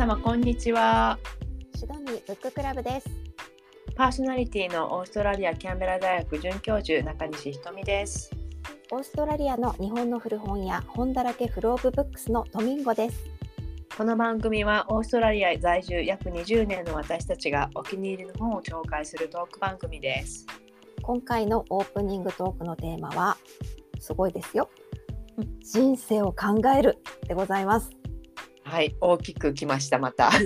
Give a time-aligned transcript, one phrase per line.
[0.00, 1.18] 様こんにちは
[1.74, 3.10] シドニーブッククラブです。
[3.94, 8.30] パーソナリティのオーストラリアキャンベラ大学准教授中西ひとみです
[8.92, 13.24] オーストラリアの日本の古本屋本だらけフローブブックスのドミンゴです。
[13.94, 20.46] この番組はオーストラリア在住約20年の私たちがお気に入りの本を紹介するトーク番組です
[21.02, 23.36] 今回のオープニングトークのテーマは
[23.98, 24.70] すごいですよ。
[25.62, 26.96] 人生を考える
[27.28, 27.99] でございます。
[28.70, 30.30] はい大きく来ましたまた。
[30.30, 30.38] ね。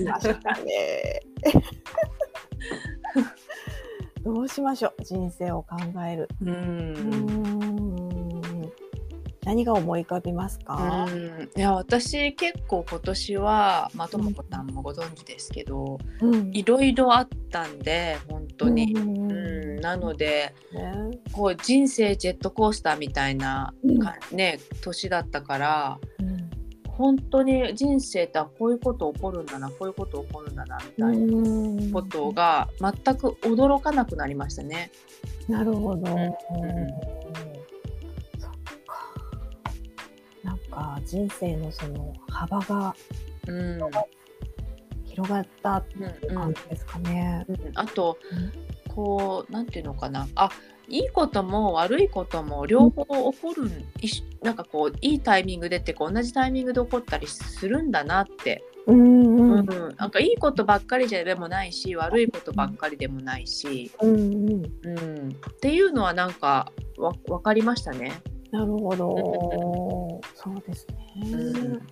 [4.24, 5.77] どうしましょう人生を考
[6.09, 6.27] える。
[6.41, 6.95] うん。
[6.95, 8.73] ん。
[9.45, 11.05] 何が思い浮かびますか？
[11.06, 11.51] うん。
[11.55, 16.51] いや私結構今年はまあともこさんもご存知ですけどうん。
[16.54, 19.34] いろいろあったんで本当に、うんう
[19.74, 20.95] ん、なのでね。
[21.32, 23.98] こう人生ジェットコースターみたいな、うん。
[23.98, 26.34] かね年だったからうん
[26.96, 34.90] 本当に人生ってあこういうこと起こるんだなこういうこと起こるんだなみたいなうんことが全く驚かなくなりましたね。
[35.48, 35.96] なるほど。
[35.96, 36.14] んそっ
[38.86, 39.02] か。
[40.42, 42.95] なんか人生のその幅が
[43.48, 43.80] うん
[45.04, 45.95] 広がったって
[46.29, 47.45] うん感じですかね。
[47.48, 48.18] うんあと
[48.95, 50.48] こうなんていうのかなあ
[50.88, 64.65] いいことも悪いことも両方起こるん、いしなんかこういいタイミングでってこう同じタイミングで起こったりするんだなってうんううんんなんかいいことばっかりじゃでもないし悪いことばっかりでもないし、うんうん。
[64.84, 68.12] うん、っていうのはなんかわ分かりましたね。
[68.50, 70.21] なるほど。
[70.34, 71.32] そうですね。
[71.32, 71.37] う
[71.69, 71.82] ん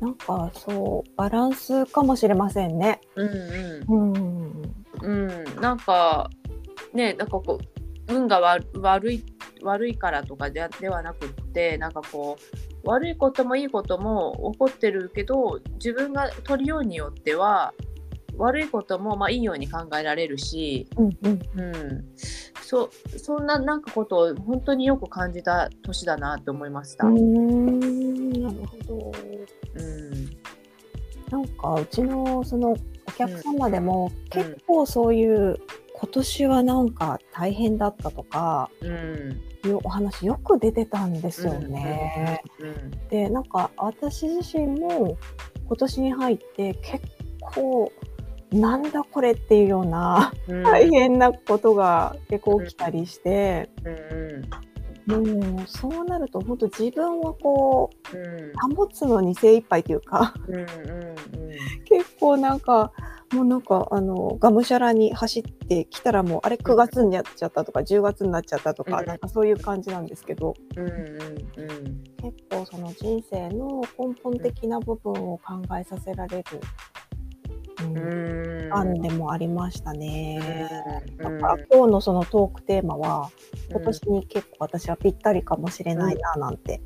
[0.00, 3.00] なんかそうバランスかもしれませんね。
[3.16, 3.28] うん
[3.88, 4.22] うん
[5.02, 6.30] うんうん、なんか
[6.92, 7.77] ねなんかこう
[8.08, 9.24] 運がわ悪い
[9.62, 12.36] 悪いからとかでではなくってなんかこ
[12.84, 17.74] う悪いこともいいことも起こってるけど自分が取るようによっては
[18.36, 21.40] 悪いこともまあいいように考えられるし、うんうん。
[21.56, 22.04] うん、
[22.62, 27.08] そそんななんかことを本当によく感じた年だなって思いました。
[27.08, 29.12] ううんんなるほど。
[29.74, 30.38] うん
[31.30, 35.58] なんかうちのそのお客様でも結構そういう
[36.00, 39.42] 今年はなんか大変だったとかうん。
[39.64, 42.40] いうお話よく出てたんですよね。
[42.60, 42.90] うん。
[43.08, 45.18] でなんか私自身も
[45.66, 47.04] 今年に入って結
[47.40, 47.92] 構
[48.52, 50.62] なんだこれっていうようなうん。
[50.62, 54.48] 大変なことが結構起きたりして、うん。
[55.08, 60.34] もうそうなると本当自分をこう保つのに精一杯というか
[61.88, 62.92] 結構なんか
[63.32, 69.06] もうなんかあのがむしゃらに走ってきたらもうあれ9月になっちゃったとか10月になっちゃったとか、うん。
[69.06, 70.54] なんかそういう感じなんですけど。
[70.76, 72.04] うんうんうん。
[72.22, 76.44] 結構その人生の根本的な部分を考えさせられる、
[77.82, 78.72] うんうん。
[78.74, 80.66] 案でもありましたね。
[81.18, 81.40] だうん。
[81.40, 83.30] から今日のそのトークテーマは
[83.70, 86.80] 今年に結構私はぴったりかもしれないななんて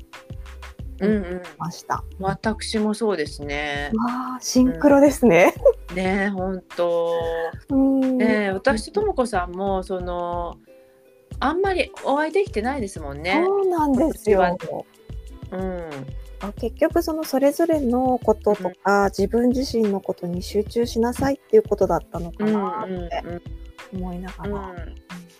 [0.99, 2.03] うんうんました。
[2.19, 3.91] 私もそうですね。
[3.95, 5.53] わあシンクロですね。
[5.93, 7.13] ねえ本当
[7.69, 10.57] うんねえ私とともこさんもその
[11.39, 13.43] あんまりお会いできてないですもんね。
[13.45, 14.57] そうなんですよ。
[15.51, 15.89] うん
[16.39, 23.23] あ結局そのそれぞれのこととか、自分自身のことに集中しなさいっていうことだったのかうんなうんって
[23.93, 24.95] 思いながら、うん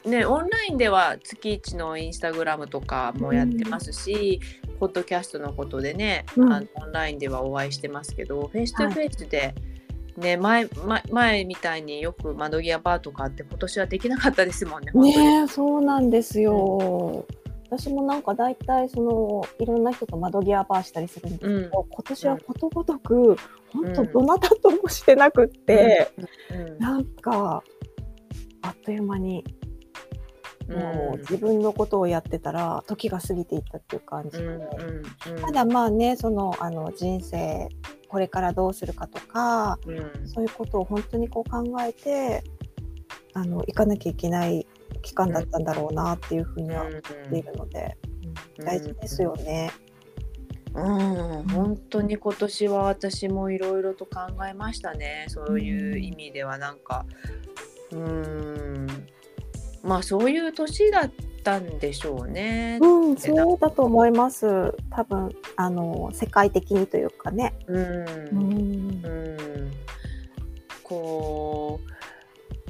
[0.05, 4.41] ね、オンラインでは月一のインスタグラムとかもやってますし、
[4.79, 6.51] ポッドキャストのことでね、うん。
[6.51, 9.55] あのオンラインではお会いしてますけど face to face で、
[10.17, 14.91] ね前前前みたいによく窓際バーとかって今年はできなかったですもんね。
[14.93, 17.25] ねえそうなんですよ。
[17.69, 23.37] 私もなんか大体そのいろんな人と窓際バーしたりするんですけど、今年はことごとく
[23.71, 26.11] 本当どなたともしてなくって、
[26.51, 26.77] うん。
[26.77, 27.63] なんか
[28.61, 29.62] あっという間にうん
[30.67, 34.37] もう自分のことをやってたら時が過ぎていったっていう感じ。
[34.37, 37.69] で、ただまあねそのあの人生
[38.07, 40.27] これからどうするかとかうん。
[40.27, 42.43] そういうことを本当にこう考えて
[43.33, 44.67] あの行かなきゃいけない
[45.01, 47.97] 期間だったんだろうなっていうふうには思っているので、
[48.59, 48.65] うん。
[48.65, 49.71] 大事ですよね。
[50.75, 55.25] うん、本当に今年は私もいろいろと考えましたね。
[55.27, 57.05] そういう意味ではなんか。
[57.91, 58.82] うん
[59.83, 61.11] まあそういう年だっ
[61.43, 62.79] たんでしょうね。
[62.81, 64.73] うん、そうだと思います。
[64.89, 67.53] 多分あの世界的にというかね。
[67.67, 69.71] うんうんうん
[70.83, 71.79] こ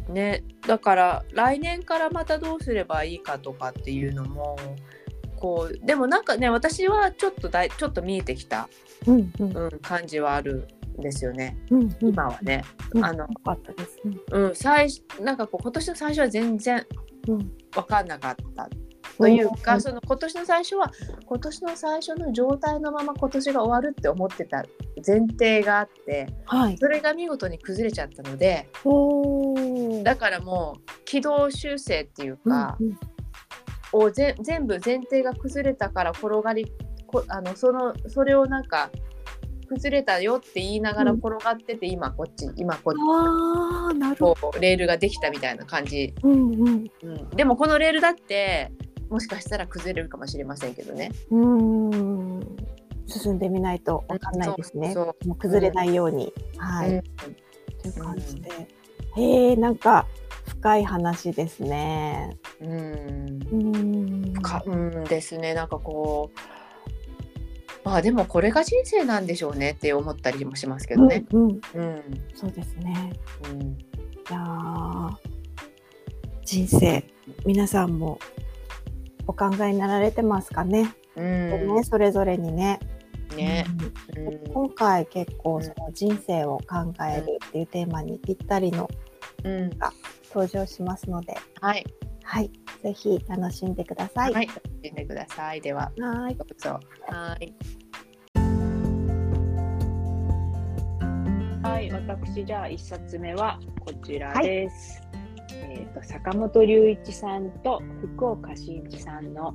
[0.08, 4.58] うねだから来年からまたどうすればいいかとかっていうのも
[5.36, 8.70] こうでもなんかね私はちょっとだいちょっと見えてきた、
[9.08, 10.68] うんうんうん、感じはある
[11.02, 11.98] ですよね、うんうん。
[12.02, 12.64] 今はね。
[12.94, 13.06] うん。
[13.06, 13.28] あの。
[14.32, 16.86] うん、最初なんかこう今年の最初は全然
[17.28, 17.52] うん。
[17.72, 18.70] 分かんなかった
[19.18, 19.78] というか、う。
[19.78, 19.82] ん。
[19.82, 20.92] その今年の最初は
[21.26, 24.64] 今年の最初の状態のまま今年が終わるって思ってた
[25.06, 26.78] 前提があってはい。
[26.78, 28.70] それが見事に崩れちゃったので
[30.04, 32.98] だからもう軌道修正っていうか、うんうん。
[33.94, 36.66] をぜ全部前提が崩れたから転がり
[37.06, 38.90] こあのそのそれをなんか
[39.66, 46.30] 崩れたよって言いながらうん転がってて、今こっち今こっちああ、なるほこうレールができたみたいな感じ、ど。
[46.30, 46.92] うんうん。
[47.04, 48.72] うん、でもこのレールだって
[49.10, 51.12] もしかしたら崩れるかもしれませんけどね。
[51.32, 52.58] うーん。
[53.06, 54.94] 進んでみないとわかんないですね。
[54.94, 56.34] そうもう崩れないように。
[56.58, 56.96] はい。
[56.96, 57.04] うん
[57.82, 58.50] という感じで。
[59.16, 60.08] へえ、なんか
[60.48, 62.38] 深い話ですね。
[62.62, 64.42] うんうーん。
[64.42, 66.63] かうんですねなんかこう
[67.84, 71.26] まあでもこれが人生なんでしょうねって思ったりもしますけどね。
[71.32, 71.52] うんうん。
[71.52, 72.04] うん。
[72.34, 73.14] そうですね。
[73.52, 73.62] うん。
[73.62, 73.76] い
[74.30, 75.16] やー。
[76.46, 77.04] 人生
[77.46, 78.20] 皆さんも
[79.28, 80.94] お考えになられてますかね？
[81.16, 81.76] うん。
[81.76, 82.80] ねそれぞれにね。
[83.36, 83.66] ね、
[84.18, 84.28] うん。
[84.28, 84.54] うん。
[84.54, 88.90] 今回結構その人生を考えるっていうテーマにぴったりの
[89.46, 89.72] うん、
[90.34, 91.86] 登場しますので、はい、
[92.24, 94.34] はい、ぜひ楽しんでください。
[94.34, 95.62] はい、楽しんでください。
[95.62, 96.80] では、はいどうぞ。
[97.08, 97.54] はい。
[101.62, 105.02] はい、私じゃあ一冊目はこちらです。
[105.52, 107.82] えっ、と坂本龍一さんと
[108.16, 109.54] 福岡伸一さんの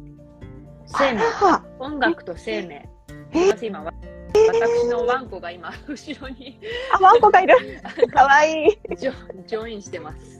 [0.86, 2.88] 生命あ音楽と生命。
[3.32, 3.48] え？
[3.50, 3.92] 私今わ
[4.32, 6.58] 私のワンコが今後ろに
[6.92, 7.56] あ、ワンコがいる。
[8.12, 8.96] かわいい。
[8.96, 10.37] ジョジョインしてます。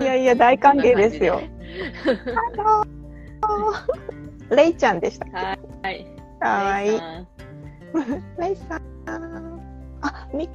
[0.00, 1.40] いやいや、大歓迎ですよ。
[2.04, 2.90] こんな感
[4.50, 5.26] レイちゃんでした。
[5.38, 5.54] は
[5.90, 6.06] い。
[6.40, 7.00] かわいい
[8.38, 9.60] レイさん。
[10.02, 10.48] あ、み、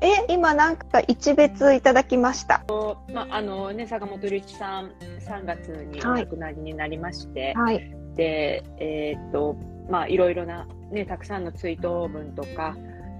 [0.00, 2.64] え、今なんか一別いただきました。
[3.12, 7.94] まああのね坂本龍一さん3月にお亡くなりになりまして、はい。
[8.14, 9.56] で、えーっと、
[9.88, 12.76] まあ、いろいろな、ね、たくさんの追悼文とか、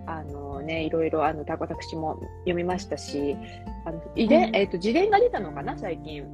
[0.06, 3.36] あのね、いろいろ、あの、た私も読みましたし、
[3.84, 6.22] あの遺伝、うんえーっと、自伝が出たのかな、最近。
[6.22, 6.26] う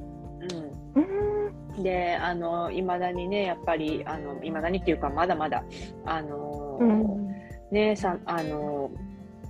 [0.95, 1.75] ーん。
[1.75, 1.83] うん。
[1.83, 5.63] で、あの、いまだにね、やっぱり、あの、いまだにっていうか、まだまだ、
[6.05, 7.27] あの、うん。
[7.71, 8.91] ね、さ、あの、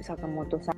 [0.02, 0.74] 坂本さ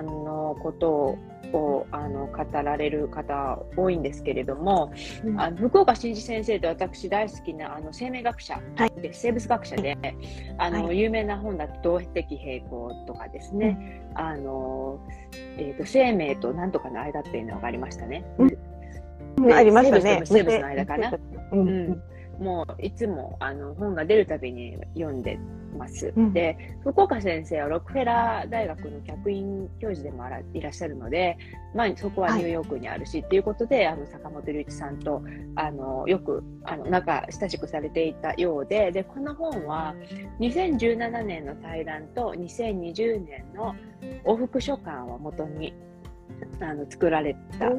[0.00, 1.18] んのことを、
[1.52, 4.92] をあの語られる方多いんですけれども、
[5.36, 9.96] あの福岡伸一先生と私大好きなあの生命学者はで、生物学者で
[10.58, 15.00] あの、は有名な本だと動的平衡とかですね、あの
[15.56, 18.24] えー、と生命と何とかの間っていうのがありましたね。
[18.38, 19.52] うん。
[19.52, 20.22] ありましたね。
[20.24, 21.10] 生物の間かな。
[21.10, 21.20] う。
[21.52, 22.02] うんん、
[22.38, 25.38] もういつもあの本が出るたびに読んで
[25.76, 26.12] ます。
[26.16, 31.36] うんで福岡先生はロックフェラー大学の客員教授でもあらいらっしゃるので、
[31.74, 35.22] まあ、そこはニューヨークにあるし、っていうことであの坂本龍一さんと
[35.56, 39.94] あのよくあの仲親しくされていたようででこの本は
[40.40, 43.74] 2017年の対談と2020年の
[44.24, 45.74] 往復書簡をもとに
[46.60, 47.70] あの作られた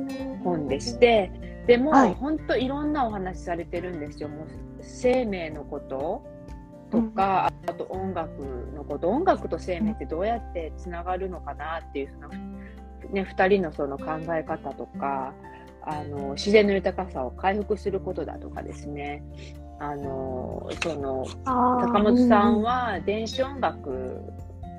[0.43, 1.31] 本でして、
[1.67, 4.29] でも、はい本当いろんなお話されてるんですよ。
[4.29, 4.47] もう
[4.81, 6.23] 生命のこと
[6.91, 8.31] とか、あと音楽
[8.75, 12.29] のこと、音楽と生命ってどうやってつながるのかなっていうその、
[13.11, 15.33] ね、2人のその考え方とか
[15.83, 19.23] あの自然の豊かさを回復することだとかですね。
[19.81, 24.21] あのその坂本さんは電子音楽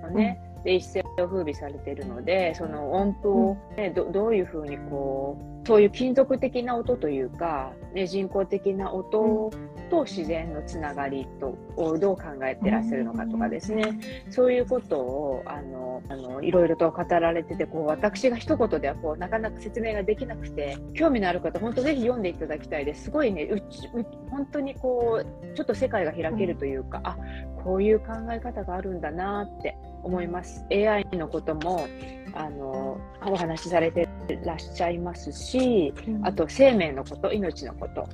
[0.03, 9.53] のね、で一世を風靡されているのでその音符を、ねどどういうふうにこうそういう金属的な音というか、ね、人工的な音
[9.89, 13.85] と自然のつながりとをどう考えてらっしゃるのかとかですね、
[14.31, 23.05] そういうことをあのあのいろいろと語られててこう私が一言ではこうなかなか説明ができなくて興味のある方本当ぜひ読んでいただきたいです。
[23.05, 27.17] すごいねうちう本当にこうちょっと世界が開けるというか、あ
[27.63, 30.67] こういう考え方があるんだなって思います。
[30.73, 31.87] AI のことも
[32.35, 34.09] あのお話しされて
[34.45, 38.09] らっしゃいますしあと生命のこと命のこと。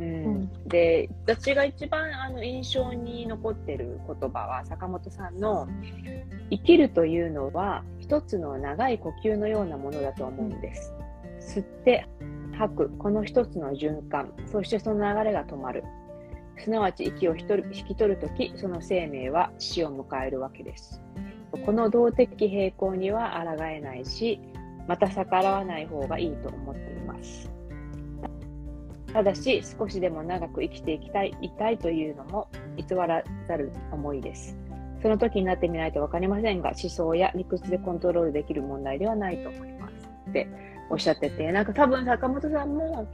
[0.00, 0.24] うん。
[0.42, 0.52] ん。
[0.66, 5.68] で私が一番あの印象に残ってる言葉は坂本さんの
[6.50, 10.94] 「生きるというのは一つの長い呼吸のようなものだと思うんです」
[11.40, 12.06] 吸って
[12.52, 14.32] 吐くこの一つの循環。
[14.46, 15.84] そしてその流れが止まる。
[16.58, 21.00] すなわち息を引き取る引き取るときその生命は死を迎えるわけです
[21.64, 24.40] この動的平衡には抗えないし
[24.86, 27.50] また逆らわない方がいいと思っています。
[29.12, 34.56] ただし少しでも長く生きていきたいいたいというのも偽らざる思いです。
[35.02, 40.10] その時になってみないと分かりませんが、思想や理屈でコントロールできる問題ではないと思います。
[40.28, 40.48] って
[40.90, 43.06] おっしゃってて、なんか多分坂本さんも、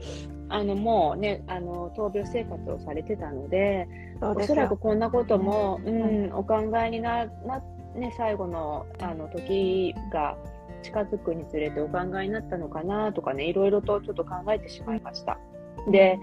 [0.49, 3.87] あのもうね、あの闘病生活をされてたので、
[4.21, 7.61] おそらくこんなことも、うん、お考えになな、
[7.95, 10.37] ね、最後のあの時が
[10.83, 15.39] 近づくにつれてお考えになったのかなとかね、いろいろとちょっと考えてしまいました。
[15.89, 16.19] で、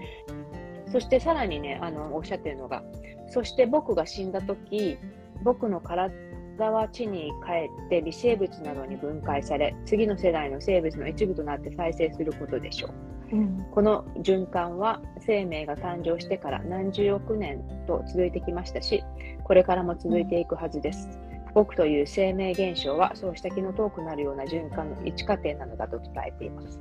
[0.91, 2.83] そしてさらにね、あのおっしゃってるのが、
[3.29, 4.97] そして僕が死んだ時、
[5.43, 6.11] 僕の体
[6.57, 12.87] は地に帰って微生物などに分解され、次の世代の生物の一部となって再生することでしょ
[13.31, 13.35] う。
[13.35, 19.03] うん、この循環は生命が誕生してから何十億年と続いてきましたし、
[19.43, 21.19] これからも続いていくはずです。
[21.53, 26.79] 僕という生命現象はそうした気の遠くなるような循環の一過程なのだと伝えています。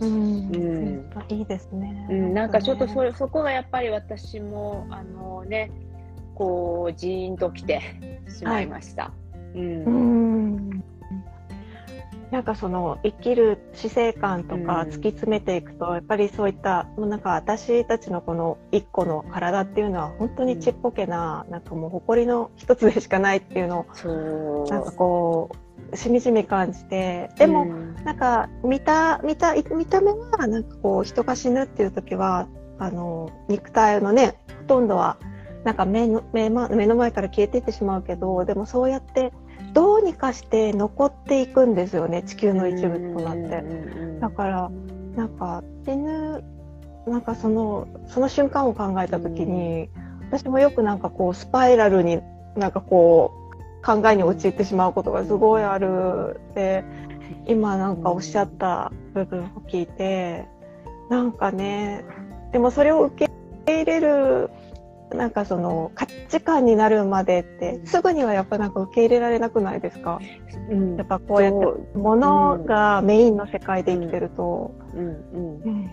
[0.00, 2.06] うん、うん、いいですね。
[2.10, 5.70] うん、なんかちょっとそそこがやっぱり私もあのね
[6.34, 7.80] こうジーンときて
[8.28, 9.04] しまいました。
[9.04, 9.10] は
[9.54, 10.29] い、うん、うん
[12.30, 25.50] なんかその生きる死生観とか突き詰めていくと、やっぱりそういったもうなんか私たちのこの一個の体っていうのは本当にちっぽけな、なんかもう誇りの一つでしかないっていうのをなんかこ
[25.92, 27.64] うしみじみ感じてでも、
[28.04, 35.18] なんか見た見た見た目はなんかこう人が死ぬっていう時はあの肉体のねほとんどは
[35.64, 39.32] なんか目の目目の前から消えていってしまうけどでもそうやって
[39.72, 43.64] どうにかして残っていくんですよね地球の一部となって。
[44.20, 44.70] だから
[45.16, 46.44] なんか死ぬ
[47.06, 49.88] なんかそのその瞬間を考えた時に、
[50.30, 52.20] 私もよくなんかこうスパイラルに
[52.56, 56.84] なんかこう考えに陥ってしまうことがすごいあるで
[57.46, 60.46] 今なんかおっしゃった部分を聞いて
[61.08, 62.04] なんかね
[62.52, 63.26] でもそれを受
[63.66, 64.50] け入れる
[65.14, 70.20] なんかその価値観になるまでってすぐにはやっぱなんか受け入れられなくないですか、
[70.70, 74.74] うん、やっぱこうやってものがメインの世界で生きてると。
[74.94, 75.00] うん。
[75.00, 75.62] うん。
[75.62, 75.90] うん。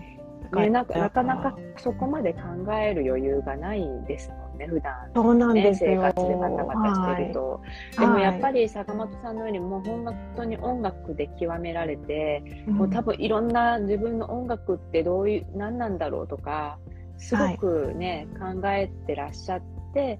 [0.56, 2.40] ね、ななかなかそこまで考
[2.72, 7.60] える余裕がないですもんね、普段、ね、そうなんです生活でバタバタしてると。
[7.96, 16.78] はい、でもやっぱり坂本さんのように、もう本当に音楽で極められて、うん、もう多分いろんな自分の音楽ってどういう、何なんだろうとか、
[17.18, 20.18] すごくね、はい、考えてらっしゃって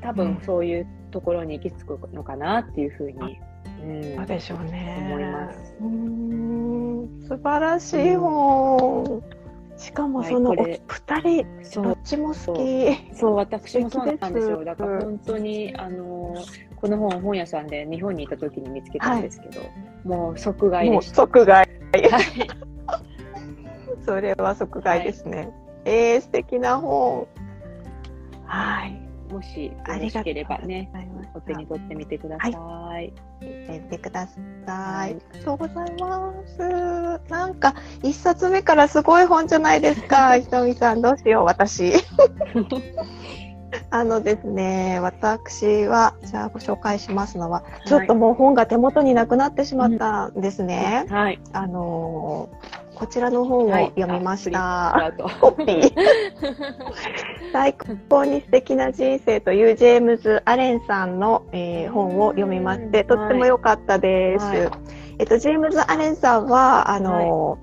[0.00, 3.38] 多分そういうところに行き着くのかなっていうふうに、
[3.82, 4.96] うん、そうでしょうね。
[5.00, 5.74] 思います。
[5.80, 7.28] うん。
[7.28, 13.16] 素晴らしい本、うん、しかもその、はい、2人どっちも好き。
[13.16, 13.34] そう。
[13.34, 14.64] 私もそうなんですよ。
[14.64, 16.34] だから本当にあの
[16.76, 21.16] この本本屋さんで日本にいた時に見つけたんですけど、はい、もう即買いでした。
[21.16, 22.08] 即買い。
[22.08, 22.24] はい。
[24.04, 25.48] それは即買いですね。
[25.84, 27.26] はいえー、素敵な本。
[28.46, 29.02] はい。
[29.32, 30.90] もしよろしければね、
[31.34, 32.52] お手に取ってみてください。
[32.52, 33.12] はい。
[33.40, 34.36] 見てください。
[34.66, 37.30] ありがとうございます。
[37.30, 40.36] なんか、一冊目からすごい本じゃないですか。
[40.38, 41.94] ひとみさん、どうしよう、私。
[43.88, 51.06] あのですね、私は、じゃあご紹介しますのは、ちょっともう本が手元になくなってしまったんですね。
[51.08, 51.40] はい。
[51.54, 54.60] あのーこちらの本を読みました。
[54.60, 55.92] はい、コピー。
[57.52, 57.74] 最
[58.08, 64.44] 高に素敵な人生というジェームズ・アレンさんの、えー、本を読みまして、とっても良かったです。
[64.46, 64.70] はい、
[65.18, 67.58] えっと、ジェームズ・アレンさんは、あの、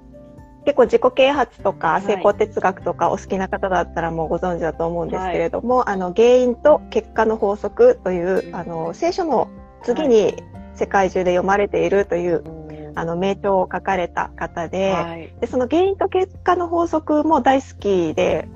[0.66, 9.48] 結構自己啓発とか成功哲学とかお好きな方だったらもうご存知だと思うんですけれども、はい、あの原因と結果の法則というあの聖書の
[9.84, 10.36] 次に
[10.76, 12.59] 世界中で読まれているという
[12.96, 18.48] あの名著を書かれた方ではい、でその原因と結果の法則も大好きで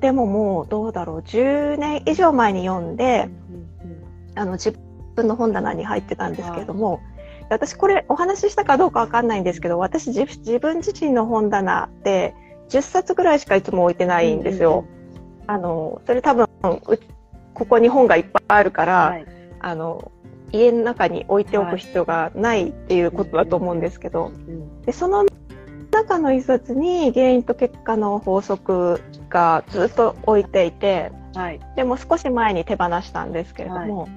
[0.00, 3.28] でももうどうだろう10年以上前に読んで、
[4.34, 4.78] あの自
[5.14, 7.00] 分の本棚に入ってたんですけども、はい、
[7.50, 12.34] 私これお話ししたかどうかわかんないんですけど私自分自身の本棚って
[12.70, 14.86] 10冊ぐらいしかいつも置いてないんですよ。
[15.46, 19.26] あのそれ多分ここに本がいっぱいあるから、はい、
[19.58, 20.12] あの
[20.52, 24.32] 家の中に置いておく必要がないっていうことだと思うんですけど、
[24.84, 25.24] でその
[25.90, 34.10] 中の一冊に原因と結果の法則がずっと置いていて、はい、でも少し前に手放したんですけれども、はい、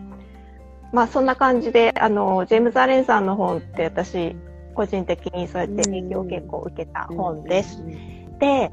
[0.92, 4.36] まあそんな感じであのジェームズ・アレンさんの本って私
[4.76, 7.84] 個人的にそうやって影響を結構受けた本です。
[8.40, 8.72] で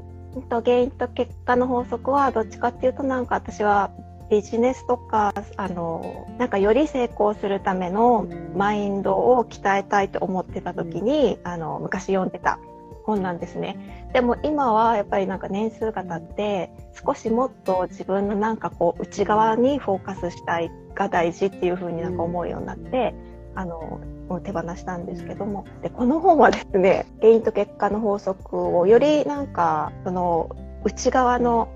[0.49, 3.91] 原因と結果の法則はどっちかっていうとなんか私は
[4.31, 12.57] ビジネスとかあのなんかより成功するためのマインドを鍛えたいと思ってた時に、うん、あの昔読んでた
[13.03, 14.09] 本なんですね。
[14.13, 16.71] でも今はやっぱりなんか年数が経って
[17.05, 23.13] 少しもっと自分のなんかこう内側にフォーカスしたいが大事っていうふうになんか思うようになって、
[23.53, 23.99] あの
[24.45, 25.65] 手放したんですけども。
[25.81, 31.67] でこの本はですね原因と結果の法則をよりなんかその内側の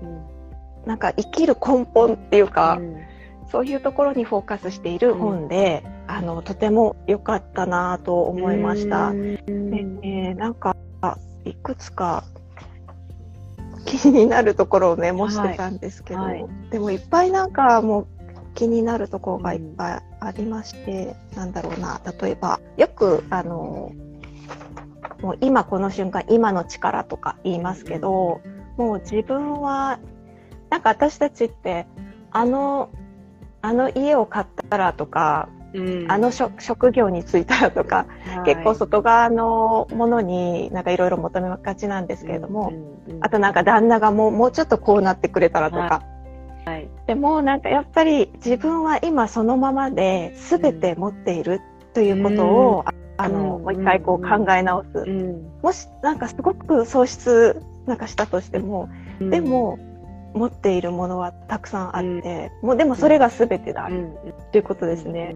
[0.86, 2.80] なんか生きる根本っていうか、
[3.50, 9.12] そういうところにフォーカスしている本で、あのとても良かったなと思いました。
[9.12, 10.76] で、えー、なんか
[11.44, 12.24] いくつか
[13.84, 16.42] 気になるところをメモしてたんですけど、はい。
[16.42, 18.06] はい、でもいっぱいなんかもう
[18.54, 23.92] 気になるところがいっぱいありまして、うん、なんだろうな例えばよくあの
[25.20, 28.40] もう今この瞬間今の力とか言いますけど
[28.76, 29.98] もう自分は
[30.70, 31.86] なんか私たちって
[32.30, 32.90] あの
[33.62, 42.72] あの家を買ったらとかうん、あの職業に就いたらとか、はい、結構外側のものになんかいろいろ求めがちなんですけれども、
[43.06, 46.02] うんうん、あとなんか旦那がもうもうちょっとこうなってくれたらとか、
[46.64, 51.60] はい、でもなんかやっぱり自分は今そのままで全て持っている
[51.92, 52.84] ということを、
[53.16, 55.06] あの、もう一回こう考え直す、
[55.62, 59.78] もしなんかすごく喪失なんかしたとしても、でも
[60.36, 63.88] 持っているものはたくさんあって、もうでもそれが全てだ、
[64.52, 65.34] ということですね。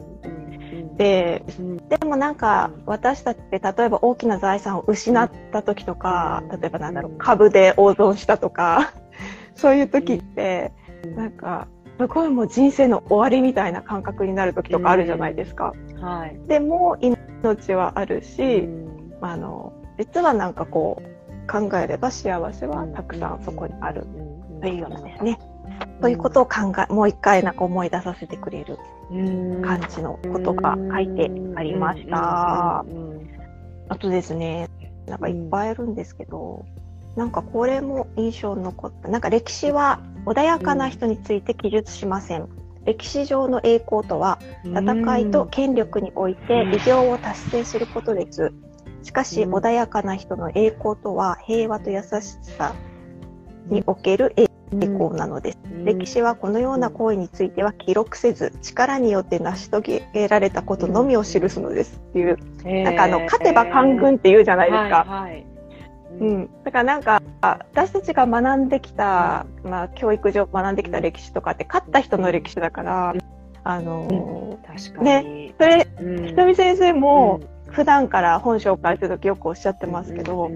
[0.96, 1.42] で
[1.88, 8.92] でもなんか私たちって例えば大きな財産を失った時とか例えばなんだろう株で大損したとか
[9.54, 10.72] そういう時って
[11.16, 15.72] なんかすごいもう人生の終わりみたいな感覚になる時とかあるじゃないですか。
[16.00, 18.68] はい、でも命はあるし、
[19.20, 24.06] あの実はなんかこう考えれば幸せはたくさんそこにある。
[24.60, 25.38] というようなですね、
[26.00, 28.78] そういうことを考え、もう一回なんか思い出させてくれる
[29.62, 32.84] 感じのことが書いてありました。
[33.88, 34.68] あとですね、
[35.06, 36.64] なんかいっぱいあるんですけど、
[37.16, 39.08] なんかこれも印象に残った。
[39.08, 42.48] なんか歴史は穏やかな人について記述しません。
[42.84, 48.52] 歴史上の栄光とは、戦いと権力において偉業を達成することです。
[49.02, 52.08] しかし、穏やかな人の栄光とは、平和と優し
[52.42, 52.74] さ
[53.70, 62.00] における栄功なのです、うん、歴史はこのような行為については記録せず力によって成し遂げられたことのみを記すのです。
[62.10, 65.04] っていう、うん、なんかあの勝てば官軍って言うじゃないですか。
[65.04, 65.46] はいはい。
[66.20, 73.14] うん、だからなんか私たちが学んできた、まあ、教育上学んできた歴史とかって勝った人の歴史だから、
[73.64, 75.04] あのー、確かに。
[75.04, 75.54] ね。
[75.58, 75.86] それ、
[76.28, 80.50] ひとみ先生も、普段から本紹介する時よくおっしゃってますけど、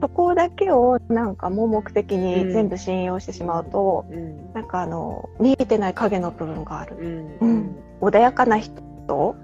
[0.00, 6.96] そこだけをなんか盲目的に全部信用してしまうと、うん、なんかあの見えてない影の部分がある、
[7.40, 9.36] うん、うん、穏やかな人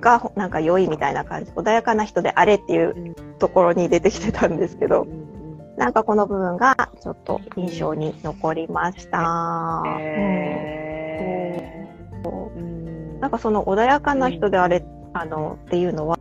[0.00, 1.50] がなんか良いみたいな感じ。
[1.52, 5.06] 穏やかな人であれっていうところに出てきてたんですけど、
[5.76, 9.82] なんかこの部分がちょっと印象に残りました。
[9.88, 16.15] えー、なんかその穏やかな人であれ、あのっていうのは、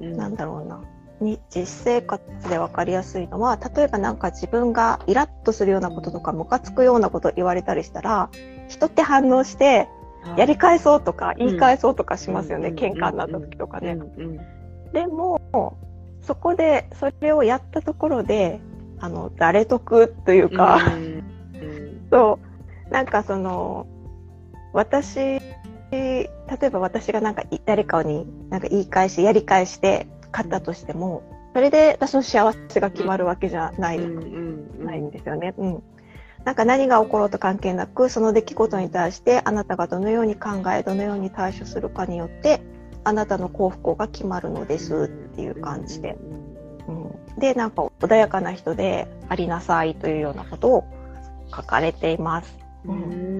[0.00, 0.82] なんだろうな。
[1.20, 8.28] に実生活で分かりやすいのは例えば何か自分がイラッとするようなこととかムカつくようなこと言われたりしたら
[8.68, 9.88] 人って反応して
[10.36, 13.96] やり返そうとか言い返そうとかしますよね、喧嘩になった時とかね。
[14.92, 15.40] でも
[16.20, 18.60] そこでそれをやったところで
[18.98, 20.80] あの誰得というか、
[22.10, 22.38] そ
[22.88, 22.90] う。
[22.92, 23.86] なんかその
[24.72, 25.40] 私
[25.90, 26.28] 例
[26.62, 31.22] えば私がなんか誰かになんか言い返しやり返して勝ったとしても、
[31.54, 35.54] それで私の幸せが決まるわけじゃない、ないんですよね。
[35.56, 35.82] うん。
[36.44, 42.60] なんか何が起ころうと関係なく、その出来事に対してあなたがどのように考え、どのように対処するかによって、
[43.04, 46.16] あなたの幸福が決まるのですっていう感じで。
[46.88, 50.84] うん、で、なんか穏やかな人でありなさいというようなことを
[51.54, 52.58] 書かれています。
[52.84, 53.35] うん、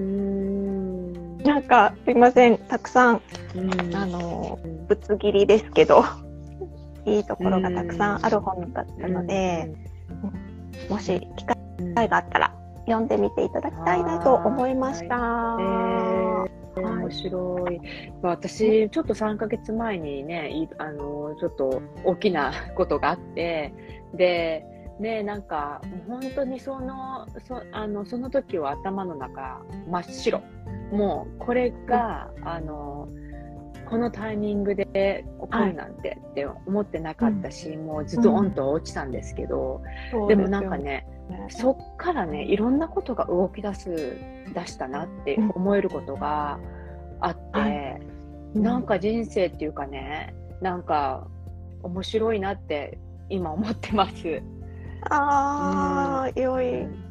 [1.47, 3.21] なんかすいません、たくさん、
[3.93, 6.03] あの、ぶつ切りですけど、
[7.05, 9.73] いいところがたくさんある本だったので、
[10.89, 11.45] うん、もし機
[11.95, 12.53] 会があったら
[12.85, 15.17] 読んでみていただきたいなと思いました。
[15.17, 17.79] はい、面白い。
[18.21, 23.73] 私、ちょっと3ヶ月前にね、あの、ちょっと大きなことがあって、
[24.13, 24.65] で、
[24.99, 30.41] ね、なんか、本当にその、そあのその時は頭の中真っ白。
[30.91, 33.07] もう、これが、うん、あの、
[33.89, 39.81] このタイミングで起こるなんてって思ってなかったし、はい、もうずっとオンと落ちたんですけど、
[40.13, 41.07] うん、でもなんかね、
[41.49, 44.17] そっからねいろんなことが動き出す
[44.53, 46.59] 出したなって思えることが
[47.19, 48.01] あって、はい。
[48.55, 51.27] うん、なんか人生っていうかねなんか
[51.83, 52.97] 面白いなって
[53.29, 54.41] 今思ってます。
[55.09, 56.65] ああ、うん、良い、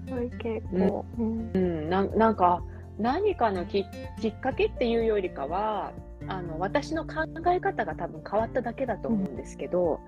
[0.06, 1.04] 良い傾向。
[1.18, 2.62] うん、うん、ななんか
[2.98, 3.84] 何かのき
[4.20, 5.92] きっかけっていうよりかは
[6.28, 10.00] あの私の考え方が多分変わっただけだと思うんですけど、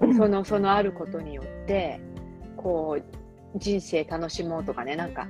[0.00, 2.00] うん、そのそのあることによって
[2.56, 5.28] こう人生楽しもうとかねなんか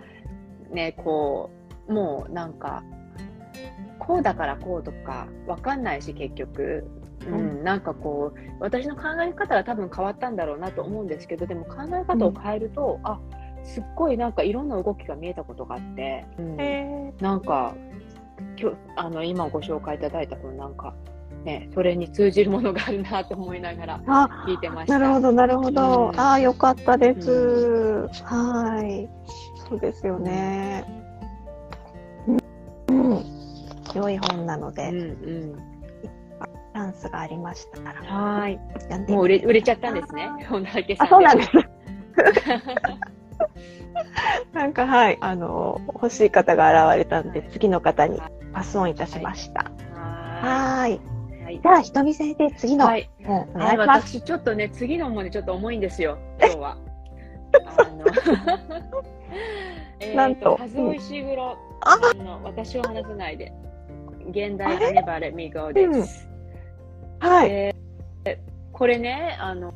[0.70, 1.50] ねこ
[1.88, 2.82] うもうなんか
[3.98, 6.86] こうだからこうとか分かんないし結局、
[7.36, 13.20] うん、なんかこう私の考え方が多分変わったんだろうなと思うんですけどでも考え方を変えると、うん、あ
[13.64, 17.74] すっごいなんかいろんな動きが見えたことがあって、うん、なんか
[18.60, 20.94] 今日あの今ご紹介いただいたこのなんか
[21.44, 24.00] ね、それに通じるものがあるなと思いながら
[24.46, 24.98] 聞いてました。
[24.98, 26.10] なるほど、なるほど。
[26.12, 27.30] うん、ああ、よかったです。
[27.30, 29.08] うん、はい。
[29.68, 30.84] そうですよね。
[32.88, 33.24] うん。
[33.94, 35.67] 良い本なので、うんうん、
[36.78, 37.94] チャンスがありましたら。
[38.04, 38.60] はい。
[39.10, 40.30] もう売れ売れちゃったんですね。
[40.48, 41.06] 本田明さん。
[41.06, 41.50] あ、そうなんです。
[44.52, 48.20] なんかはい、あの欲しい方が現れたんで、次の方に
[48.52, 49.72] パスオンいたしました。
[49.94, 51.00] はい。
[51.42, 51.60] はい。
[51.60, 52.86] じゃあ、ひとみ先生、次の。
[52.86, 53.10] はい。
[53.26, 54.18] お願いします。
[54.18, 56.76] 私、ちょっとね、次のもね、ちょっと重いんですよ、 今日は。
[57.76, 58.04] あの
[59.98, 60.56] え なんと。
[60.58, 61.56] 数尾石黒。
[61.80, 63.52] あの、私を話さないで。
[64.30, 66.27] 現代アネバレミゴです。
[66.27, 66.27] うん、
[67.20, 68.38] はい、えー。
[68.72, 69.72] これね、あの、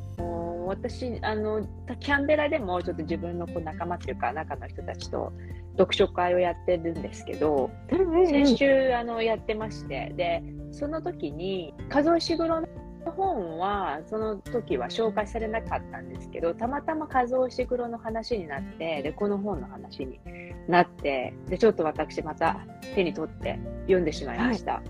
[0.67, 1.67] 私あの
[1.99, 5.31] キャンベラでもちょっと自分のこう仲間っていうか中の人たちと
[5.73, 12.67] 読書会をやってるんですけど、先週あのやってましてでその時に数石黒の
[13.05, 20.19] 本はその時は紹介されなかったんですけどたまたま数石黒の話になってでこの本の話に
[20.67, 22.59] なってでちょっと私また
[22.95, 24.75] 手に取って読んでしまいました。
[24.75, 24.83] は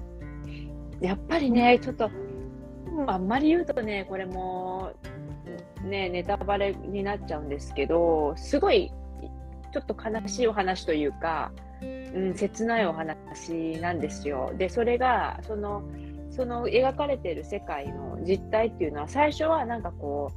[1.02, 2.10] い、やっぱりねちょっと
[3.08, 4.94] あんまり言うとねこれも
[5.84, 8.92] ね、ネタバレになっちゃうんですけど、すごい
[9.74, 11.52] ちょっと悲しいお話というか、
[11.82, 14.54] うん、切ないお話なんですよ。
[14.58, 15.84] で、それが、その、
[16.30, 20.32] その描かれてる世界の実態っていうのは、最初はなんかこ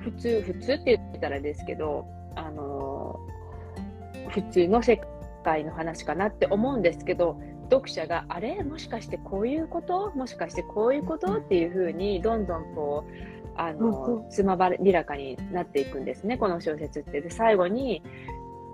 [0.00, 3.18] う、普通、普通って言ったらですけど、あの、
[4.28, 5.00] 普通の世
[5.44, 7.40] 界の話かなって思うんですけど、
[7.70, 8.62] 読者があれ？
[8.62, 10.10] もしかしてこういうこと？
[10.14, 11.34] もしかしてこういうこと？
[11.36, 13.12] っていうふうにどんどんこう
[13.58, 17.20] あの、つまびらかになっていくんですね、この小説って。
[17.20, 18.02] で、最後に、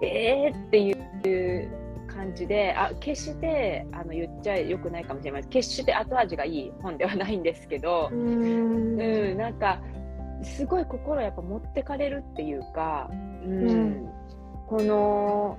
[0.02, 1.70] えーっていう
[2.08, 9.00] 感じで、あ決してあの言っちゃよくないかもしれない決して後味がいい本ではないんですけど、うん。
[9.00, 9.80] うんなんか、
[10.42, 13.08] すごい心やっぱ持ってかれるっていうか、
[13.44, 14.08] うん、うん、
[14.66, 15.58] この、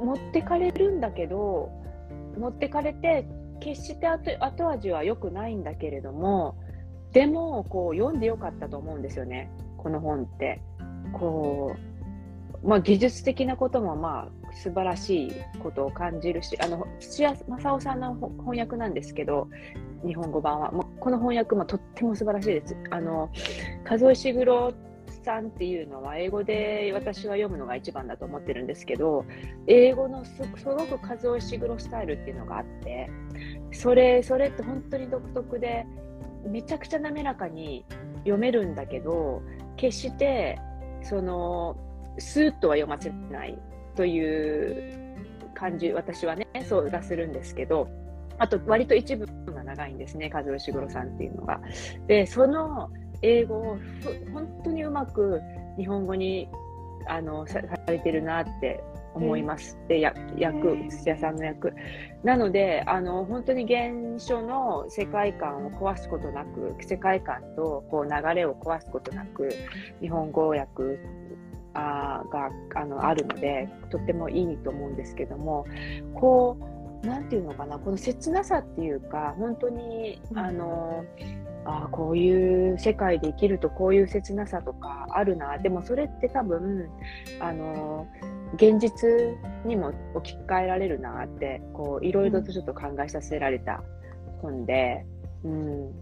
[0.00, 1.70] 持ってかれるんだけど、
[2.38, 3.26] 持ってかれて、
[3.60, 6.56] 決して後味は良くないんだけれども、
[7.12, 10.60] でもこう読んでよかったと思うんですよねこの本って。
[11.12, 11.96] こう
[12.66, 19.48] まあ、技術的なこともまあ素晴らしいことを感じるしあの土屋正夫さんの翻訳なんですけど
[20.04, 22.76] 日本語版は、まあ、この翻訳もとっても素晴らしいです。
[22.90, 23.30] あの
[23.84, 24.72] 数石黒
[25.26, 29.24] さんっていうのは英語で私は読むのが一番だと思ってるんですけど
[29.66, 30.30] 英語のす
[30.64, 33.10] ごく数石黒スタイルっていうのがあって
[33.72, 35.84] それそれって本当に独特で
[36.48, 37.84] めちゃくちゃ滑らかに
[38.18, 39.42] 読めるんだけど
[39.76, 40.60] 決して
[41.02, 41.76] その
[42.18, 43.58] スーッとは読ませない
[43.96, 45.16] という
[45.54, 47.88] 感じ私はねそうがするんですけど
[48.38, 51.60] あと割と一部が長いんですね和義五郎さんっていうのが。
[52.06, 52.90] でその
[53.26, 53.78] 英語を
[54.32, 55.40] 本当にうまく
[55.76, 56.48] 日本語に
[57.06, 58.82] あのされてるなって
[59.14, 59.78] 思います。
[59.88, 60.18] で、役、
[60.88, 61.72] 土屋さんの役。
[62.22, 69.48] なので、あの、本当に原書の世界観を壊すことなく、世界観とこう流れを壊すことなく、
[70.00, 70.98] 日本語訳
[71.74, 75.66] あがあのあるので、とってもいいと思うんですけども、
[76.14, 76.56] こ
[77.02, 81.04] う、なんていうのかな、この切なさっていうか、本当に、あの、
[81.68, 85.58] あこういう世界で生きるとこういう切なさとかあるな。
[85.58, 86.88] でもそれって多分
[87.40, 88.06] あの
[88.54, 89.08] 現実
[89.64, 93.82] にも置き換えられるなってこういろいろとちょっと考えさせられた
[94.40, 95.04] 本で、
[95.44, 95.92] うん。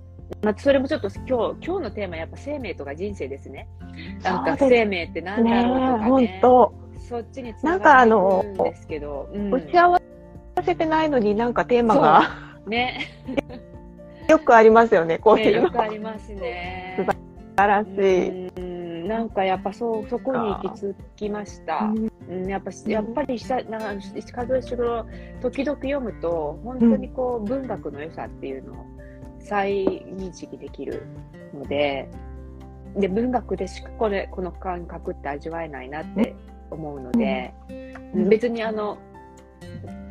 [0.42, 3.66] まあ、それもちょっと今日今日のテーマやっぱ生命とか人生ですね。
[4.22, 6.26] なんか生命って何だろうとかね。
[6.26, 6.40] ね。
[7.08, 8.16] そっちにつながる
[8.50, 10.00] んですけど、うん、打ち合わ
[10.64, 12.44] せてないのになんかテーマが。
[12.66, 13.00] ね
[14.28, 16.94] よくありますよねこういうの、ね、よくありますね。
[16.98, 17.04] 素
[17.56, 18.48] 晴らしい。
[18.48, 21.92] うんなんかやっぱそうそこに行き着きました。
[22.28, 25.06] うん、やっぱやっぱりしたなんか数えしろ
[25.42, 28.76] 時々読むと本当にこう、文学の良さっていうのを
[29.40, 31.06] 再認識できる
[31.54, 32.08] ので、
[32.96, 36.34] で文学でしかこれこの感覚って味わえないなって
[36.70, 37.52] 思うので、
[38.14, 38.98] うん、別にあの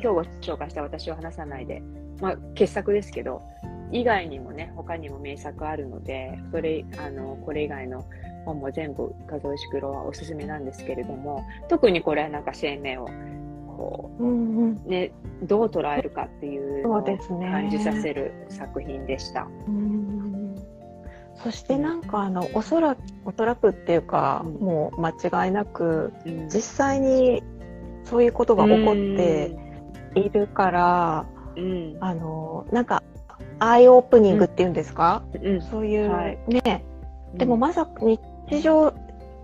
[0.00, 1.82] 日ご紹介した私を話さないで、
[2.20, 3.42] まあ、傑作ですけど
[3.92, 8.04] 以外にもね他にも名作あるのでそれあのこれ以外の
[8.44, 13.06] 本も全部数えしくろはおすすめなんですけれども特にこれはなんか生命を
[13.76, 19.48] こう、うんうん、ね、どう捉えるかっていうのを感じさせる作品でした。
[21.42, 25.10] そしてなんかあのおそらくおそらくっていうか、うん、もう間
[25.44, 27.42] 違いなく、うん、実際に
[28.04, 29.56] そういうことが起こって
[30.14, 33.02] いるから、うん、あのなんか
[33.58, 35.22] アイオープニングっていうんですか、
[35.70, 36.84] そういう、はい、ね、
[37.34, 38.20] でもまさか日
[38.60, 38.92] 常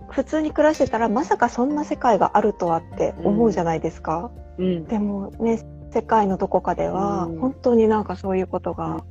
[0.09, 4.31] 普通に暮らしてたらまさかそんな世界があるとはって思うじゃないですか？
[4.57, 5.61] うん、でもね
[5.93, 9.03] 世界のどこかでは、本当になんかそういうことが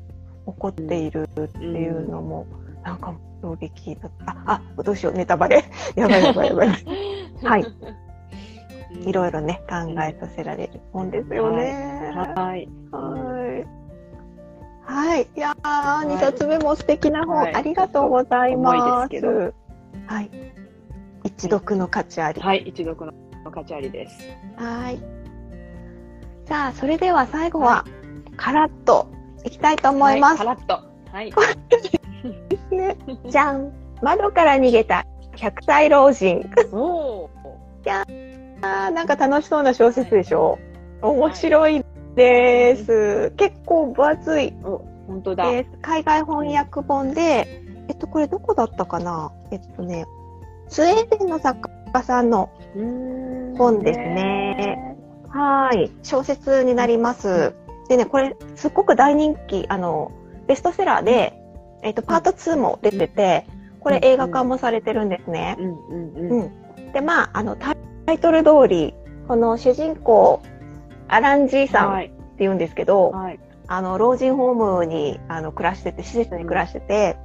[0.46, 2.46] 起こっているっていうのも、
[2.78, 4.32] うん、なんか衝撃だった。
[4.46, 5.64] ああどうしようネタバレ。
[5.96, 6.68] やばいやばいやばい。
[7.44, 7.64] はい。
[9.06, 12.12] いろいろね考えさせられるもんですよね。
[12.34, 12.68] はい。
[12.90, 13.29] はい
[14.90, 15.28] はい。
[15.36, 19.54] いやー、2冊目も素敵な本、はい、ありがとうございます。
[20.06, 20.30] はい。
[21.22, 22.40] 一読の価値あり。
[22.40, 23.06] はい、一読
[23.44, 24.28] の価値ありです。
[24.56, 24.98] はい。
[26.46, 27.84] さあ、それでは最後は、
[28.36, 29.08] カラッと
[29.44, 30.38] いきたいと思います。
[30.38, 30.80] カラッと。
[31.12, 31.32] はい。
[32.72, 32.96] ね、
[33.30, 33.72] じゃん。
[34.02, 36.50] 窓から逃げた100歳老人。
[36.72, 37.28] おー。
[37.28, 37.28] い
[37.84, 40.58] やー、なんか楽しそうな小説でしょ。
[41.00, 41.84] 面白い
[42.20, 43.32] です。
[43.38, 44.52] 結構分厚い。
[44.62, 45.44] 本当だ。
[45.80, 49.32] 海外翻訳本で、えっと、これどこだったかな？
[49.50, 50.04] えっとね、
[50.68, 52.50] スウェーデンの作家さんの
[53.56, 54.96] 本ですね。
[55.30, 55.90] はい。
[56.02, 57.54] 小説になります。
[57.88, 60.12] でね、これ、すっごく大人気、あの、
[60.46, 61.40] ベストセラーで、
[61.82, 63.46] えっと、パート2も出てて、
[63.80, 65.56] これ映画化もされてるんですね。
[66.92, 67.72] で、まあ、あの、タ
[68.12, 68.94] イトル通り、
[69.26, 70.40] この主人公、
[71.12, 77.16] アランジーさんって言うんですけど、はい、あの、老人ホームにあの暮らしてて、施設に暮らしてて、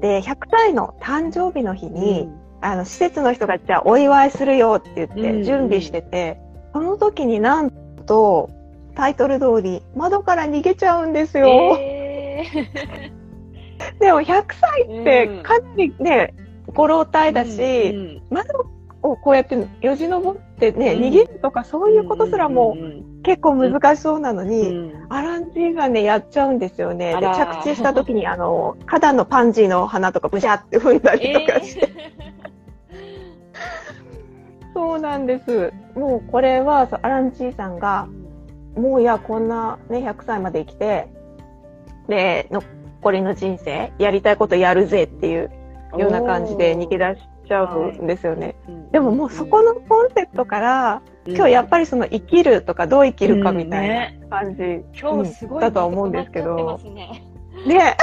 [0.00, 2.46] で、100歳の誕生日の日に、うん。
[2.60, 6.38] あの、施設の人がじゃあお祝いするよって言って準備してて、
[6.74, 8.50] うんうん、その時になんと、
[8.94, 11.48] タイトル通り、窓から逃げちゃうんですよ。
[11.78, 16.34] えー、 でも100歳ってかなりね、
[16.74, 18.64] ご老体だし、うんうん、窓
[19.10, 22.76] をこうやってよじ登ってね、うん、逃げるとかそういうことすらも
[23.22, 27.14] 結構難しそうなのに、うん、アランジーがね、やっちゃうんですよね。
[27.14, 31.88] で、着地した時にあの、 花壇のパンジーの花とかブシャって吹いたりとかして。
[31.88, 32.36] え ー
[34.76, 35.72] そうなんです。
[35.94, 38.08] もうこれはアランチーさんが、
[38.76, 41.08] もういや、こんなね、100歳まで生きて、
[42.08, 45.50] で、残りの人生、やりたいことやるぜっていう
[45.96, 48.56] ような感じで逃げ出しちゃうんですよね。
[48.92, 56.78] でももうそこのコンセプトから、今日やっぱりその生きるとかどう生きるかみたいな感じ、今日すごいだとは思うんですけど。
[57.66, 57.96] ね。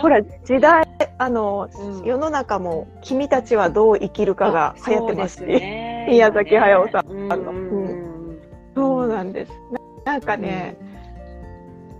[0.00, 8.38] ほら、時代、あの、うん、世の中も君たちはどう生きるかが流行ってますし、ね、宮崎駿さんの、うん、
[8.74, 9.52] そうなんです。
[10.04, 10.87] なんかね、うん、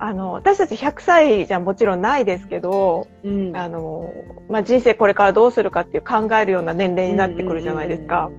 [0.00, 3.08] あの、私たち100歳じゃもちろんないですけど、
[3.54, 4.12] あの、
[4.48, 8.30] まあ、人生これからどうするかっていう考えるような年齢になってくるじゃないですか。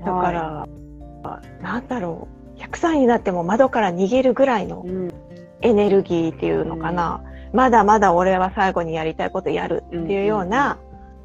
[0.00, 0.66] だから、
[1.22, 4.84] はい、なんだろう、100歳になっても窓から逃げるぐらいの、
[5.62, 10.78] エネルギーっていうのかな、うん、まだまだ俺は最後にやりたいことやるっていうような、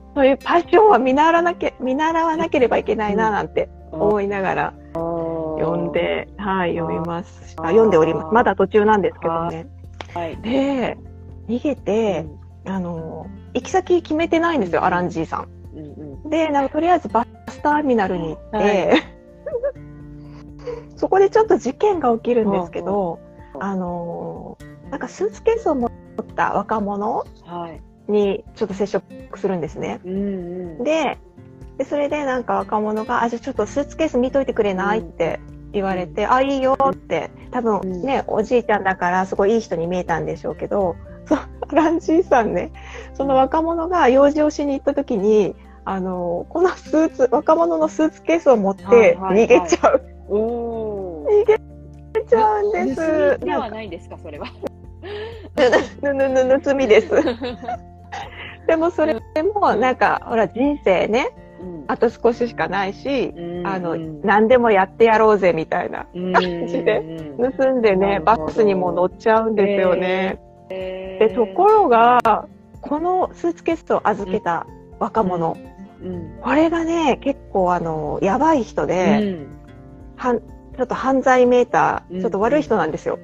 [0.09, 7.55] うん、そういうパッションは見習わなけ見習わなければいけないななんて思いながら読んで、はい、読みます。
[7.57, 8.33] あ読んでおります。
[8.33, 9.67] まだ途中なんですけどね。
[10.13, 10.97] はい、で、
[11.47, 12.25] 逃げて、
[12.65, 15.47] あの、行き先決めてないんですよ、アランジーさん。
[15.73, 18.63] うんうん、で、なんかとりあえずバスターミナルに行って、は
[18.95, 19.03] い、
[20.95, 23.19] そこでちょっと事件が起きるんですけど、
[23.59, 24.57] あの
[24.89, 25.91] なんかスーツケースを持っ
[26.35, 27.25] た若者
[28.07, 29.99] にちょっと接触するんですね。
[30.03, 30.17] うんう
[30.81, 31.17] ん、で
[31.77, 35.39] でそれでなんか若者が「あじゃあちょっとスーツケース見といてくれない?」って
[35.73, 41.37] 言われて「うん、あいいよ」って多分ね、うん、おじいちゃんだからすごいいい人に見えたんでしょうけど そ
[41.73, 42.71] ランジーさんね
[43.13, 50.03] その若者が用事をしに行った時にあのこのスーツ若者のスーツケースを持って逃げちゃう。
[50.29, 53.45] はいはいはい、逃げちゃうんです。
[53.45, 54.47] ではないですか、それは。
[56.01, 57.09] ぬぬぬぬつみです。
[58.67, 59.15] でもそれ
[59.53, 61.50] もなんかほら人生ね、うん、
[61.87, 70.39] あと少ししかないし、うん、あの何でもやってやろうぜみたいな感じで盗んでね、バスにも乗っちゃうんですよね。
[70.69, 72.47] でところが
[72.81, 74.65] このスーツケースを預けた
[74.99, 75.57] 若者。
[76.01, 79.47] うん、これがね、結構あの、やばい人で、うん、
[80.15, 83.19] はんちょっと犯罪メーター、ちょっと悪い人なんですよ。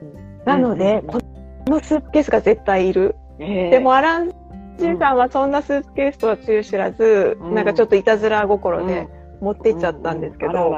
[0.45, 1.19] なので、こ
[1.65, 3.15] のスーツケースが絶対いる。
[3.39, 4.32] でもアラン
[4.78, 9.08] ジーさんはそんなスーツケースとはつゆ知らず、なんかちょっといたずら心で
[9.42, 10.74] 持っていっちゃったんですけど、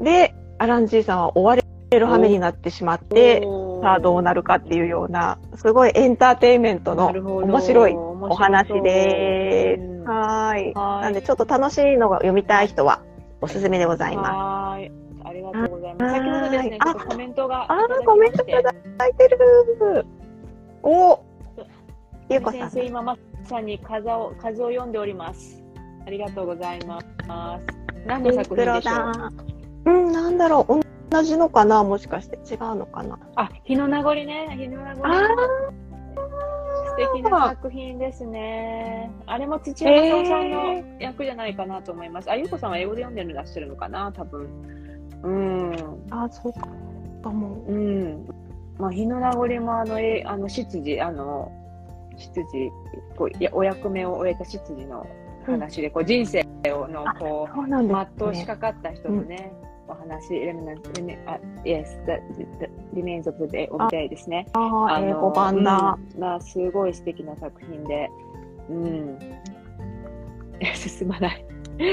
[0.00, 3.42] で、アランジーさんは追われる羽目になってしまって、
[3.82, 10.08] さあどうなるかっていうような、すごいエンターテインメントの面白いお話です。
[10.08, 10.72] はい。
[10.74, 13.02] なんでちょっと楽しいのが読みたい人は
[13.40, 14.30] おすすめでございます。
[14.30, 14.92] はい。
[15.26, 16.14] ありがとうございます。
[16.14, 18.74] 先ほどですね、コメントがああ、コメントいただい
[19.14, 20.06] てる。
[20.82, 21.20] お
[22.30, 22.70] ゆうこさん。
[22.70, 25.62] 先生、今まさに風を、風を読んでおります。
[26.06, 27.06] ありがとうございます。
[28.06, 28.92] 何の作品でしょ
[29.86, 29.90] う？
[29.90, 30.80] うん、なんだろう。
[31.10, 31.84] 同じのかな？
[31.84, 33.18] もしかして違うのかな？
[33.36, 34.56] あ、日の名残ね。
[34.58, 35.04] 日の名残。
[36.96, 39.10] 素敵な作品ですね。
[39.26, 42.30] あれも土屋正夫さんの役じゃないかなと思います。
[42.30, 44.12] あ、ゆうこさんは英語で読んでらっしゃるのかな？
[44.12, 44.48] 多分。
[45.22, 45.72] うん。
[46.10, 46.52] あ、そう
[47.22, 47.64] かも。
[47.68, 48.26] うん。
[48.78, 51.50] まあ、日の名残もあの、えあの、執事、あの、
[52.16, 52.72] 執事、
[53.16, 55.06] こういやお役目を終えた執事の
[55.46, 59.52] 話で、こう人生をのこう、全うしかかった人のね、
[59.86, 62.12] お話、レミナン、レミ、あ、Yes, the,
[62.58, 64.46] the Remains of the Day, of Day ですね。
[64.54, 65.98] ああ、英語版だ。
[66.18, 68.10] まあ、すごい素敵な作品で、
[68.70, 69.18] うん。
[70.74, 71.44] 進まない。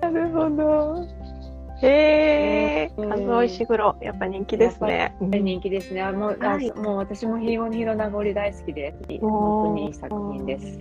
[0.00, 1.23] なるほど。
[1.86, 5.14] へえ、カズオ石黒、やっぱ人気ですね。
[5.20, 6.02] 人気ですね。
[6.02, 10.78] あもう、はい、もう私もヒーゴニヒロ名残大好きで、本当にいい作品です。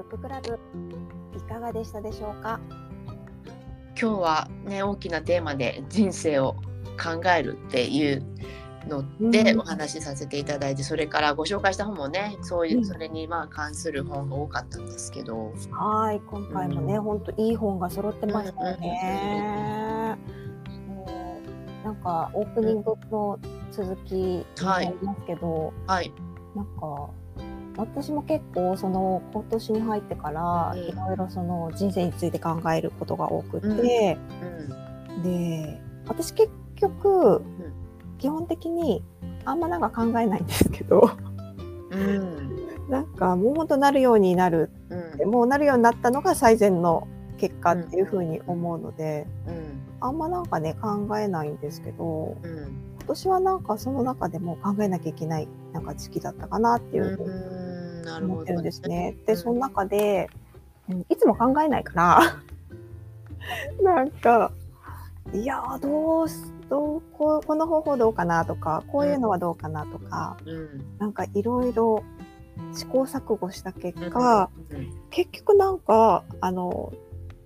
[0.00, 0.58] ッククラブ
[1.36, 2.58] いかがでしたでしょうか？
[4.00, 6.54] 今日はね大きなテーマで人生を
[6.96, 8.24] 考えるっていう
[8.88, 15.52] のでお話しさせていただいて、うん、それからご紹介した本もねそういう、それにまあ関する本が多かったんですけど。
[15.70, 20.16] はい今回もね、うん、本当いい本が揃ってましたよね、
[21.78, 23.38] うん、なんかオープニングの
[23.70, 26.12] 続きになりますけど、はい、
[26.54, 27.10] なんか
[27.76, 35.14] 私も結構その今年に入ってからいろいろその人生について考えることが多くて、うん。
[35.16, 37.42] うん、で私結局、
[38.20, 39.02] 基本的に
[39.44, 41.10] あんまなんか考えないんですけど、
[41.90, 49.26] うん、なんかもうほんとなるようになる、うん、もうなるようになったのが最善の結果っていうふうに思うので、
[50.00, 59.16] あんまなんかね考えないんですけど、今年はなんかその中でも考えなきゃいけないなんか時期だったかなっていうふうに思ってるんですね。
[59.26, 60.28] で、その中で、
[61.08, 62.20] いつも考えないから。
[63.82, 64.52] なんか、
[65.32, 66.26] いやどう
[66.68, 72.02] どうこうこの方法どうかなとかこういうのはどうかなとか、うん、なんかいろいろ
[72.72, 74.76] 試行錯誤した結果、うん。
[74.76, 76.92] うん、結局なんかあの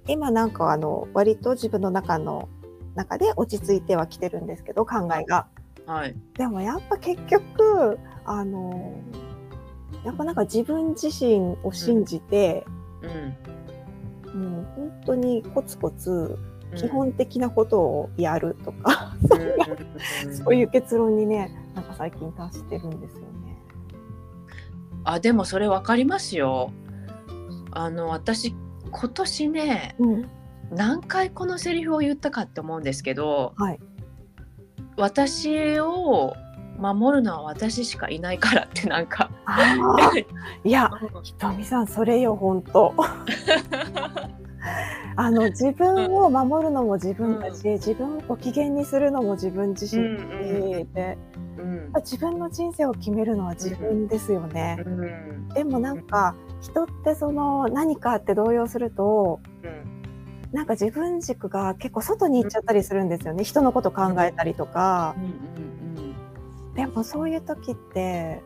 [0.07, 2.49] 今なんかあの割と自分の中の
[2.95, 5.47] 中で落ち着いてはきてるんですけど考えが。
[5.87, 8.95] はい、でもやっぱ結局あの
[10.05, 12.65] やっぱなんか自分自身を信じて、
[13.03, 16.39] うん、うん、本当にコツコツ
[16.77, 19.17] 基本的なことをやるとか、
[20.25, 23.59] うん、そういう結論にねなんか最近達してるんですよね。
[25.05, 26.73] あでもそれ分かりますよ。
[27.71, 28.55] あの私
[28.91, 30.31] 今年ね、うん、
[30.71, 33.81] 何回このセリフを言ったかって思うんですけど、はい、
[34.97, 36.35] 私を
[36.79, 39.31] 守るのは私しかいないからってなんか。
[40.65, 40.91] いや
[41.23, 42.95] ひとみさんそれよ本当
[45.17, 50.19] あの自分を守るのも自分だし、うん、自分をご機嫌にするのも自分自身
[50.93, 51.19] で、
[51.59, 51.65] うん。
[51.65, 59.41] うん、自分の人生を決めるのは自分ですよね、うん、でもなんか人ってその何かって動揺すると、
[60.53, 63.43] なんか自分軸が結構外に行っちゃったりするんですよね。
[63.45, 65.17] 人のこと考えたりとか。
[65.19, 66.75] うん。
[66.75, 68.41] でもそういう時って、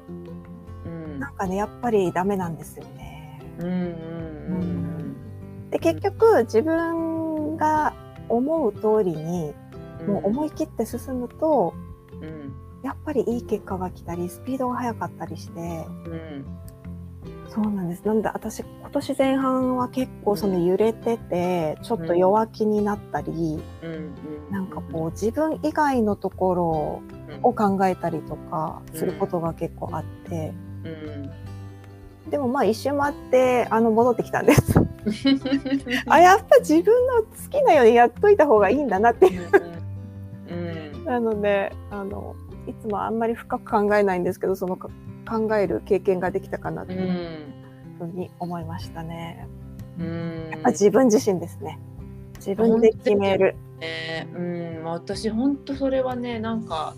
[0.86, 3.40] うん、なんかねやっぱりダメなんですよね。
[3.58, 4.97] うんうんうん、
[5.70, 7.94] で結局自分が
[8.28, 9.52] 思う通りに
[10.06, 11.74] もう思い切って進むと、
[12.20, 16.44] うん、やっぱりいい結果が来たりスピードが速かったりして、うん、
[17.48, 18.04] そうなんです。
[18.04, 23.32] なんで私今年前半は結構その揺れててちょっと弱気になったり、
[23.82, 24.14] うん、
[24.50, 27.02] なんかこう自分以外のところ
[27.42, 30.54] を考えたりとかすることが結構あって、
[30.84, 31.30] うん、
[32.30, 34.74] でもまあ一周回ってあの戻ってきたんです。
[36.06, 39.48] あやっぱ自分の好きなようにやっといた方がいいんだなっていう。
[40.50, 40.54] う
[41.00, 42.34] ん、なのであの
[42.66, 44.90] いつもあんまり深く考えないんですけどその考
[45.56, 47.52] える経験ができたかなという
[47.98, 49.48] ふうに思いましたね。
[49.98, 51.78] うん、やっぱ自分自身ですね。
[52.36, 53.56] 自分で決める。
[53.80, 54.40] ね、う
[54.82, 56.94] ん、私本当それはねなんか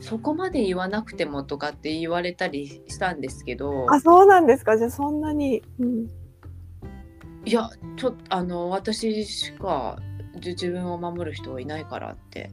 [0.00, 3.86] そこまで言わなくてもとかって言われたりしたんですけど。
[3.92, 4.76] あそうなんですか？
[4.76, 6.06] じゃあそんなに、うん、
[7.44, 9.98] いやちょっとあの私しか
[10.44, 12.50] 自分を守る人はいないからって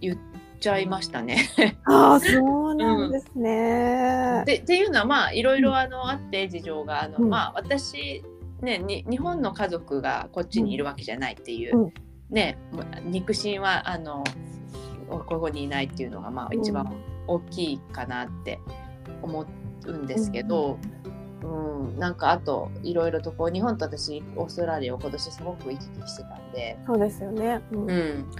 [0.00, 0.18] 言っ
[0.58, 1.48] ちゃいましたね。
[1.84, 4.38] ああそうなんですね。
[4.40, 8.24] うん、でっていうのはまあいろいろあのあって事情があの、うん、まあ私
[8.62, 11.92] ねに日本の家族がこっちにいるわけじゃないっていう、うん、
[12.30, 12.58] ね
[13.04, 14.24] 肉親はあの
[15.08, 16.94] ここにいないっていうのがまあ一番
[17.26, 18.60] 大きいかなって
[19.22, 19.46] 思
[19.86, 20.78] うんですけど、
[21.42, 28.30] うん、うん、なんかあといろいろとこう日本と私オーストラリアを今年すごく行き来してたんでそうですよね、うん、うん、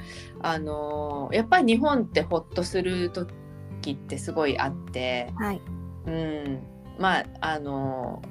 [0.41, 5.63] あのやっぱり日本ってほっとする時ってすごいあって、はい。
[6.07, 6.61] うん、
[6.99, 8.23] まああの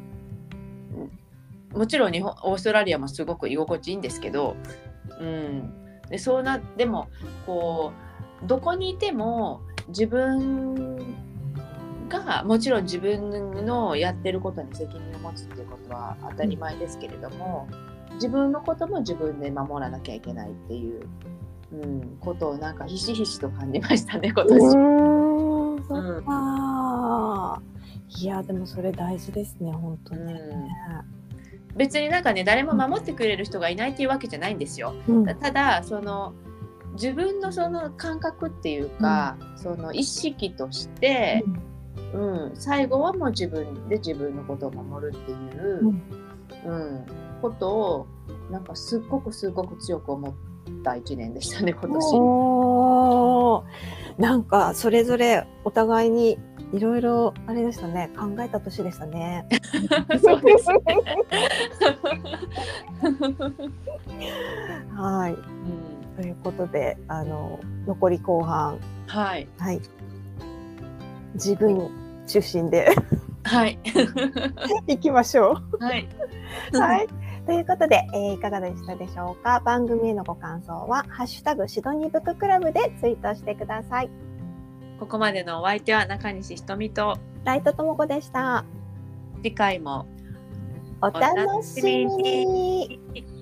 [1.74, 4.56] もちろん日本オーストラリアもすごく居心地いいんですけど、
[5.20, 5.74] うん、
[6.10, 7.08] でそうなでも
[7.46, 8.07] こう
[8.44, 11.16] どこにいても自分
[12.10, 17.68] がもちろん自分のやってることに責任を持つっていうことは当たり前ですけれども、
[18.16, 21.08] 自分のことも自分で守らなきゃいけないっていう、
[21.74, 24.78] うん、ことをなんかひしひしと感じましたね今年。
[24.78, 25.58] うん
[28.20, 30.68] いやでもそれ大事ですね本当に、うん、
[31.76, 34.96] 別になんかね誰も守ってくれる人がいないっていうわけじゃないんですよ。
[35.08, 36.34] うん、ただその
[36.98, 41.44] 自分のその感覚っていうか、うん、その意識として、
[42.14, 45.96] うん、うん、最後はもう自分で自分のことを守るっていう、
[46.66, 47.06] うん、うん、
[47.42, 48.08] ことを
[48.50, 50.34] なんかすっごくすごく強く思っ
[50.84, 53.64] た1年でしたね今年。
[54.18, 56.40] なんかそれぞれお互いに
[56.74, 58.10] いろいろあれでしたね。
[58.18, 59.46] 考えた年でしたね。
[60.24, 60.80] そうですね。
[64.98, 68.80] はい、うんということで、あの、残り後半。
[69.06, 69.48] はい。
[69.60, 69.82] はい。
[71.36, 71.90] 自分
[72.26, 72.90] 出身で
[73.44, 73.80] はい。
[74.88, 75.84] 行きましょう。
[75.84, 76.10] はい。
[76.74, 77.08] はい。
[77.46, 79.62] ということで、えー、いかがでしたでしょうか？
[79.64, 84.10] 番組へのご感想は、ハッシュタグシドニーブッククラブでツイートしてください。
[85.00, 88.66] ここまでのお相手は中西ひとみとライトともこでした。
[89.44, 90.08] 次回も
[91.00, 93.37] お楽しみに。